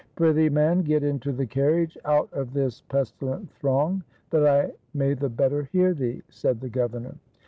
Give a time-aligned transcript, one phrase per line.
[0.15, 5.13] "Prithee, man, get into the carriage, out of this pesti lent throng, that I may
[5.13, 7.13] the better hear thee," said the governor.